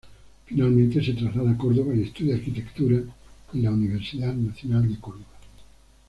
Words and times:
Finalmente 0.47 1.05
se 1.05 1.13
traslada 1.13 1.51
a 1.51 1.57
Córdoba 1.59 1.93
y 1.93 2.01
estudia 2.01 2.33
Arquitectura 2.33 2.97
en 3.53 3.61
la 3.63 3.69
Universidad 3.69 4.33
Nacional 4.33 4.89
de 4.91 4.99
Córdoba. 4.99 5.25